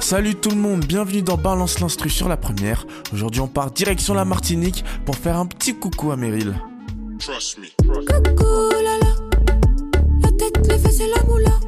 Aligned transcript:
Salut 0.00 0.34
tout 0.34 0.50
le 0.50 0.56
monde, 0.56 0.84
bienvenue 0.84 1.22
dans 1.22 1.36
Balance 1.36 1.80
l'instru 1.80 2.10
sur 2.10 2.28
la 2.28 2.36
première. 2.36 2.86
Aujourd'hui 3.12 3.40
on 3.40 3.48
part 3.48 3.70
direction 3.70 4.14
la 4.14 4.24
Martinique 4.24 4.84
pour 5.04 5.16
faire 5.16 5.36
un 5.36 5.46
petit 5.46 5.74
coucou 5.74 6.12
à 6.12 6.16
Meryl. 6.16 6.54
Trust 7.18 7.58
me. 7.58 7.66
Coucou, 7.84 8.70
la 8.72 8.98
la. 8.98 9.14
La 10.22 10.32
tête, 10.32 10.66
les 10.66 10.78
fesses 10.78 11.00
et 11.00 11.08
la 11.08 11.22
moula. 11.24 11.63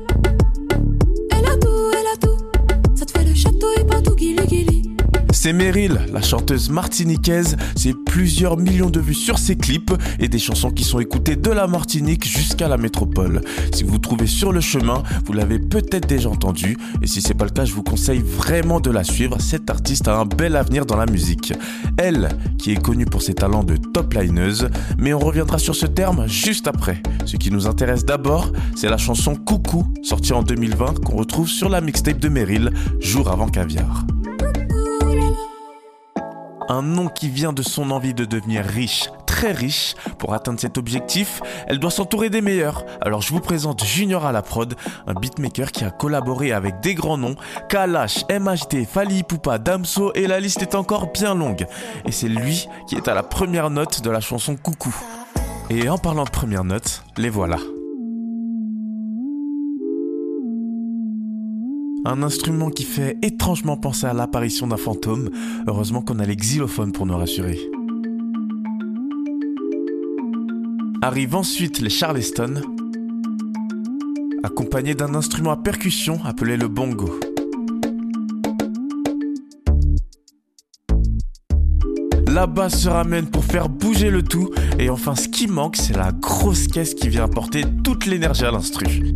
C'est 5.46 5.52
Meryl, 5.52 6.00
la 6.12 6.22
chanteuse 6.22 6.70
martiniquaise. 6.70 7.56
C'est 7.76 7.94
plusieurs 7.94 8.56
millions 8.56 8.90
de 8.90 8.98
vues 8.98 9.14
sur 9.14 9.38
ses 9.38 9.54
clips 9.54 9.92
et 10.18 10.26
des 10.26 10.40
chansons 10.40 10.72
qui 10.72 10.82
sont 10.82 10.98
écoutées 10.98 11.36
de 11.36 11.52
la 11.52 11.68
Martinique 11.68 12.26
jusqu'à 12.26 12.66
la 12.66 12.76
métropole. 12.76 13.42
Si 13.72 13.84
vous 13.84 13.92
vous 13.92 13.98
trouvez 14.00 14.26
sur 14.26 14.50
le 14.50 14.60
chemin, 14.60 15.04
vous 15.24 15.32
l'avez 15.34 15.60
peut-être 15.60 16.08
déjà 16.08 16.30
entendu. 16.30 16.76
Et 17.00 17.06
si 17.06 17.22
c'est 17.22 17.34
pas 17.34 17.44
le 17.44 17.52
cas, 17.52 17.64
je 17.64 17.72
vous 17.74 17.84
conseille 17.84 18.24
vraiment 18.26 18.80
de 18.80 18.90
la 18.90 19.04
suivre. 19.04 19.40
Cette 19.40 19.70
artiste 19.70 20.08
a 20.08 20.18
un 20.18 20.24
bel 20.24 20.56
avenir 20.56 20.84
dans 20.84 20.96
la 20.96 21.06
musique. 21.06 21.52
Elle, 21.96 22.28
qui 22.58 22.72
est 22.72 22.82
connue 22.82 23.06
pour 23.06 23.22
ses 23.22 23.34
talents 23.34 23.62
de 23.62 23.76
top 23.76 24.14
lineuse, 24.14 24.68
mais 24.98 25.14
on 25.14 25.20
reviendra 25.20 25.60
sur 25.60 25.76
ce 25.76 25.86
terme 25.86 26.26
juste 26.26 26.66
après. 26.66 27.00
Ce 27.24 27.36
qui 27.36 27.52
nous 27.52 27.68
intéresse 27.68 28.04
d'abord, 28.04 28.50
c'est 28.74 28.88
la 28.88 28.98
chanson 28.98 29.36
Coucou, 29.36 29.86
sortie 30.02 30.32
en 30.32 30.42
2020, 30.42 31.04
qu'on 31.04 31.14
retrouve 31.14 31.48
sur 31.48 31.68
la 31.68 31.80
mixtape 31.80 32.18
de 32.18 32.28
Meryl, 32.28 32.72
jour 32.98 33.30
avant 33.30 33.46
caviar. 33.46 34.04
Un 36.68 36.82
nom 36.82 37.08
qui 37.08 37.28
vient 37.28 37.52
de 37.52 37.62
son 37.62 37.90
envie 37.90 38.14
de 38.14 38.24
devenir 38.24 38.64
riche, 38.64 39.10
très 39.26 39.52
riche. 39.52 39.94
Pour 40.18 40.34
atteindre 40.34 40.58
cet 40.58 40.78
objectif, 40.78 41.40
elle 41.66 41.78
doit 41.78 41.90
s'entourer 41.90 42.30
des 42.30 42.40
meilleurs. 42.40 42.84
Alors 43.00 43.22
je 43.22 43.32
vous 43.32 43.40
présente 43.40 43.84
Junior 43.84 44.26
à 44.26 44.32
la 44.32 44.42
prod, 44.42 44.74
un 45.06 45.14
beatmaker 45.14 45.70
qui 45.70 45.84
a 45.84 45.90
collaboré 45.90 46.52
avec 46.52 46.80
des 46.80 46.94
grands 46.94 47.18
noms, 47.18 47.36
Kalash, 47.68 48.24
MHD, 48.30 48.86
Fali 48.86 49.22
Poupa, 49.22 49.58
Damso 49.58 50.12
et 50.14 50.26
la 50.26 50.40
liste 50.40 50.62
est 50.62 50.74
encore 50.74 51.12
bien 51.12 51.34
longue. 51.34 51.66
Et 52.04 52.12
c'est 52.12 52.28
lui 52.28 52.68
qui 52.88 52.96
est 52.96 53.08
à 53.08 53.14
la 53.14 53.22
première 53.22 53.70
note 53.70 54.02
de 54.02 54.10
la 54.10 54.20
chanson 54.20 54.56
Coucou. 54.56 54.94
Et 55.70 55.88
en 55.88 55.98
parlant 55.98 56.24
de 56.24 56.30
première 56.30 56.64
note, 56.64 57.02
les 57.16 57.30
voilà. 57.30 57.58
Un 62.08 62.22
instrument 62.22 62.70
qui 62.70 62.84
fait 62.84 63.18
étrangement 63.20 63.76
penser 63.76 64.06
à 64.06 64.12
l'apparition 64.12 64.68
d'un 64.68 64.76
fantôme. 64.76 65.28
Heureusement 65.66 66.02
qu'on 66.02 66.20
a 66.20 66.24
les 66.24 66.36
xylophones 66.36 66.92
pour 66.92 67.04
nous 67.04 67.16
rassurer. 67.16 67.58
Arrivent 71.02 71.34
ensuite 71.34 71.80
les 71.80 71.90
Charleston, 71.90 72.62
accompagnés 74.44 74.94
d'un 74.94 75.16
instrument 75.16 75.50
à 75.50 75.56
percussion 75.56 76.20
appelé 76.24 76.56
le 76.56 76.68
bongo. 76.68 77.18
La 82.28 82.46
basse 82.46 82.82
se 82.82 82.88
ramène 82.88 83.26
pour 83.26 83.44
faire 83.44 83.68
bouger 83.68 84.10
le 84.10 84.22
tout, 84.22 84.52
et 84.78 84.90
enfin 84.90 85.16
ce 85.16 85.26
qui 85.26 85.48
manque, 85.48 85.74
c'est 85.74 85.96
la 85.96 86.12
grosse 86.12 86.68
caisse 86.68 86.94
qui 86.94 87.08
vient 87.08 87.24
apporter 87.24 87.64
toute 87.82 88.06
l'énergie 88.06 88.44
à 88.44 88.52
l'instru. 88.52 89.12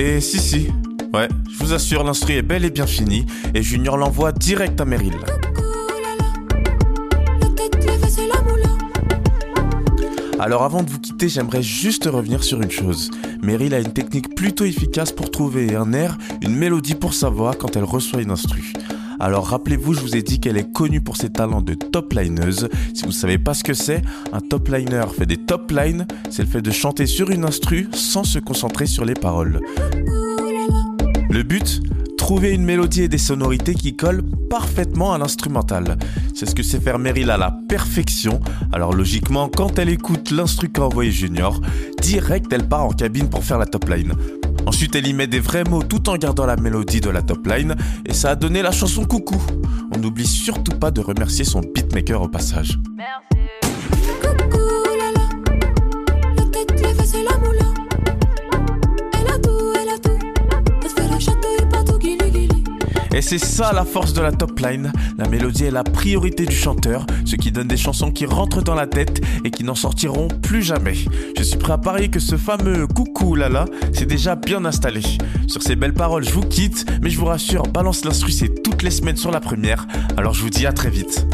Et 0.00 0.20
si 0.20 0.38
si, 0.38 0.68
ouais, 1.12 1.26
je 1.50 1.58
vous 1.58 1.72
assure, 1.72 2.04
l'instru 2.04 2.34
est 2.34 2.42
bel 2.42 2.64
et 2.64 2.70
bien 2.70 2.86
fini, 2.86 3.26
et 3.52 3.64
Junior 3.64 3.96
l'envoie 3.96 4.30
direct 4.30 4.80
à 4.80 4.84
Meryl. 4.84 5.16
Alors 10.38 10.62
avant 10.62 10.84
de 10.84 10.90
vous 10.90 11.00
quitter, 11.00 11.28
j'aimerais 11.28 11.64
juste 11.64 12.04
revenir 12.04 12.44
sur 12.44 12.62
une 12.62 12.70
chose. 12.70 13.10
Meryl 13.42 13.74
a 13.74 13.80
une 13.80 13.92
technique 13.92 14.36
plutôt 14.36 14.64
efficace 14.64 15.10
pour 15.10 15.32
trouver 15.32 15.74
un 15.74 15.92
air, 15.92 16.16
une 16.42 16.54
mélodie 16.54 16.94
pour 16.94 17.12
sa 17.12 17.28
voix 17.28 17.54
quand 17.54 17.74
elle 17.74 17.82
reçoit 17.82 18.22
une 18.22 18.30
instru. 18.30 18.72
Alors 19.20 19.48
rappelez-vous, 19.48 19.94
je 19.94 20.00
vous 20.00 20.16
ai 20.16 20.22
dit 20.22 20.38
qu'elle 20.38 20.56
est 20.56 20.72
connue 20.72 21.00
pour 21.00 21.16
ses 21.16 21.30
talents 21.30 21.62
de 21.62 21.74
top 21.74 22.12
lineuse. 22.12 22.68
Si 22.94 23.04
vous 23.04 23.12
savez 23.12 23.38
pas 23.38 23.54
ce 23.54 23.64
que 23.64 23.74
c'est, 23.74 24.02
un 24.32 24.40
top 24.40 24.68
liner 24.68 25.04
fait 25.16 25.26
des 25.26 25.36
top 25.36 25.70
lines, 25.70 26.06
c'est 26.30 26.42
le 26.42 26.48
fait 26.48 26.62
de 26.62 26.70
chanter 26.70 27.06
sur 27.06 27.30
une 27.30 27.44
instru 27.44 27.88
sans 27.92 28.24
se 28.24 28.38
concentrer 28.38 28.86
sur 28.86 29.04
les 29.04 29.14
paroles. 29.14 29.60
Le 31.30 31.42
but? 31.42 31.82
Trouver 32.16 32.52
une 32.52 32.64
mélodie 32.64 33.02
et 33.02 33.08
des 33.08 33.16
sonorités 33.16 33.74
qui 33.74 33.96
collent 33.96 34.22
parfaitement 34.50 35.14
à 35.14 35.18
l'instrumental. 35.18 35.96
C'est 36.34 36.46
ce 36.46 36.54
que 36.54 36.62
sait 36.62 36.80
faire 36.80 36.98
Meryl 36.98 37.30
à 37.30 37.38
la 37.38 37.56
perfection. 37.68 38.40
Alors 38.70 38.92
logiquement, 38.92 39.48
quand 39.48 39.78
elle 39.78 39.88
écoute 39.88 40.30
l'instru 40.30 40.68
qu'a 40.68 40.82
envoyé 40.82 41.10
Junior, 41.10 41.60
direct 42.02 42.52
elle 42.52 42.68
part 42.68 42.84
en 42.84 42.90
cabine 42.90 43.30
pour 43.30 43.44
faire 43.44 43.58
la 43.58 43.66
top 43.66 43.88
line. 43.88 44.12
Ensuite, 44.68 44.94
elle 44.96 45.06
y 45.06 45.14
met 45.14 45.26
des 45.26 45.40
vrais 45.40 45.64
mots 45.64 45.82
tout 45.82 46.10
en 46.10 46.18
gardant 46.18 46.44
la 46.44 46.56
mélodie 46.56 47.00
de 47.00 47.08
la 47.08 47.22
top 47.22 47.46
line 47.46 47.74
et 48.04 48.12
ça 48.12 48.32
a 48.32 48.36
donné 48.36 48.60
la 48.60 48.70
chanson 48.70 49.06
Coucou. 49.06 49.40
On 49.94 49.98
n'oublie 49.98 50.26
surtout 50.26 50.78
pas 50.78 50.90
de 50.90 51.00
remercier 51.00 51.46
son 51.46 51.60
beatmaker 51.60 52.20
au 52.20 52.28
passage. 52.28 52.78
Et 63.18 63.20
c'est 63.20 63.38
ça 63.38 63.72
la 63.72 63.84
force 63.84 64.12
de 64.12 64.20
la 64.20 64.30
top 64.30 64.60
line. 64.60 64.92
La 65.16 65.28
mélodie 65.28 65.64
est 65.64 65.72
la 65.72 65.82
priorité 65.82 66.46
du 66.46 66.54
chanteur, 66.54 67.04
ce 67.24 67.34
qui 67.34 67.50
donne 67.50 67.66
des 67.66 67.76
chansons 67.76 68.12
qui 68.12 68.26
rentrent 68.26 68.62
dans 68.62 68.76
la 68.76 68.86
tête 68.86 69.20
et 69.44 69.50
qui 69.50 69.64
n'en 69.64 69.74
sortiront 69.74 70.28
plus 70.28 70.62
jamais. 70.62 70.94
Je 71.36 71.42
suis 71.42 71.58
prêt 71.58 71.72
à 71.72 71.78
parier 71.78 72.10
que 72.10 72.20
ce 72.20 72.36
fameux 72.36 72.86
coucou 72.86 73.34
lala 73.34 73.64
c'est 73.92 74.06
déjà 74.06 74.36
bien 74.36 74.64
installé. 74.64 75.00
Sur 75.48 75.64
ces 75.64 75.74
belles 75.74 75.94
paroles, 75.94 76.22
je 76.22 76.30
vous 76.30 76.42
quitte, 76.42 76.86
mais 77.02 77.10
je 77.10 77.18
vous 77.18 77.26
rassure, 77.26 77.64
balance 77.64 78.04
l'instru 78.04 78.30
c'est 78.30 78.62
toutes 78.62 78.84
les 78.84 78.92
semaines 78.92 79.16
sur 79.16 79.32
la 79.32 79.40
première. 79.40 79.88
Alors 80.16 80.32
je 80.32 80.42
vous 80.42 80.50
dis 80.50 80.64
à 80.64 80.72
très 80.72 80.90
vite. 80.90 81.26